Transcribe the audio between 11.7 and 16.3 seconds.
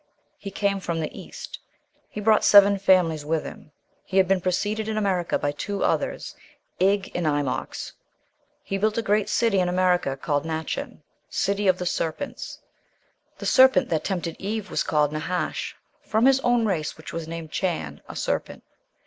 the Serpents (the serpent that tempted Eve was Nahash), from